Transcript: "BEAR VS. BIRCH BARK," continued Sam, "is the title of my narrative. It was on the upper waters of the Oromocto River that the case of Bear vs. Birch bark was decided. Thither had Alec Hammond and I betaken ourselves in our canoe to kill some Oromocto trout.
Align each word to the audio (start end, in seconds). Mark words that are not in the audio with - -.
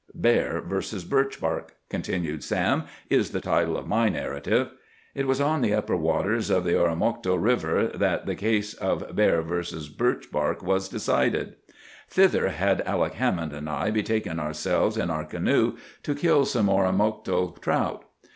"BEAR 0.19 0.61
VS. 0.65 1.03
BIRCH 1.03 1.39
BARK," 1.39 1.75
continued 1.87 2.43
Sam, 2.43 2.85
"is 3.11 3.29
the 3.29 3.39
title 3.39 3.77
of 3.77 3.85
my 3.85 4.09
narrative. 4.09 4.69
It 5.13 5.27
was 5.27 5.39
on 5.39 5.61
the 5.61 5.75
upper 5.75 5.95
waters 5.95 6.49
of 6.49 6.63
the 6.63 6.71
Oromocto 6.73 7.35
River 7.35 7.85
that 7.93 8.25
the 8.25 8.33
case 8.33 8.73
of 8.73 9.15
Bear 9.15 9.43
vs. 9.43 9.89
Birch 9.89 10.31
bark 10.31 10.63
was 10.63 10.89
decided. 10.89 11.53
Thither 12.09 12.49
had 12.49 12.81
Alec 12.81 13.13
Hammond 13.13 13.53
and 13.53 13.69
I 13.69 13.91
betaken 13.91 14.39
ourselves 14.39 14.97
in 14.97 15.11
our 15.11 15.23
canoe 15.23 15.77
to 16.01 16.15
kill 16.15 16.45
some 16.45 16.65
Oromocto 16.67 17.61
trout. 17.61 18.05